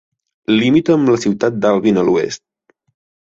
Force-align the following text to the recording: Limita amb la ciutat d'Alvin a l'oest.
Limita 0.53 0.95
amb 0.95 1.11
la 1.15 1.19
ciutat 1.25 1.59
d'Alvin 1.65 2.01
a 2.01 2.05
l'oest. 2.09 2.43